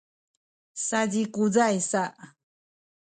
[0.85, 2.03] sazikuzay sa